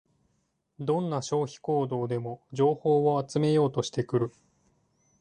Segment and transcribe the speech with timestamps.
[0.79, 4.31] どんな消費行動でも情報を集めようとしてくる